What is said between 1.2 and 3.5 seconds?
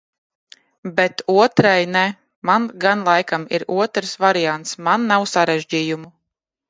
otrai ne. Man gan laikam